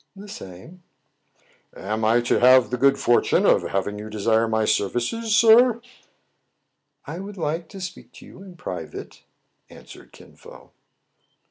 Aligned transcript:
"The 0.15 0.27
same.'" 0.27 0.81
Am 1.75 2.03
I 2.03 2.21
to 2.21 2.39
have 2.39 2.71
the 2.71 2.77
good 2.77 2.97
fortune 2.97 3.45
of 3.45 3.61
having 3.61 3.99
you 3.99 4.09
desire 4.09 4.47
my 4.47 4.65
services, 4.65 5.35
sir 5.35 5.79
}""I 7.05 7.19
would 7.19 7.37
like 7.37 7.69
to 7.69 7.79
speak 7.79 8.11
to 8.13 8.25
you 8.25 8.41
in 8.41 8.55
private," 8.55 9.21
an 9.69 9.83
swered 9.83 10.11
Kin 10.11 10.35
Fo. 10.35 10.71